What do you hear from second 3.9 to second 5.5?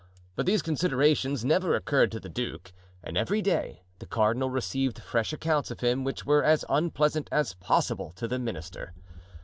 the cardinal received fresh